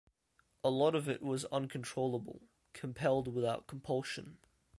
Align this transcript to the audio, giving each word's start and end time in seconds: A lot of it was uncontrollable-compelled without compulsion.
A 0.63 0.71
lot 0.71 0.95
of 0.95 1.07
it 1.07 1.21
was 1.21 1.45
uncontrollable-compelled 1.51 3.27
without 3.27 3.67
compulsion. 3.67 4.39